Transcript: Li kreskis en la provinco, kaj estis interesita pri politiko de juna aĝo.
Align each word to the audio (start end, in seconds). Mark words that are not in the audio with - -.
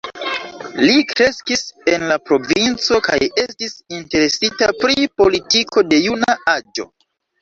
Li 0.85 0.95
kreskis 1.09 1.61
en 1.93 2.05
la 2.11 2.17
provinco, 2.29 2.99
kaj 3.09 3.19
estis 3.43 3.75
interesita 3.99 4.71
pri 4.81 5.07
politiko 5.23 5.85
de 5.93 6.01
juna 6.07 6.37
aĝo. 6.57 6.89